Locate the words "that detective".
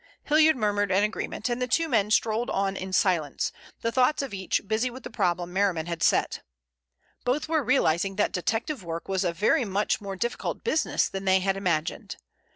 8.15-8.83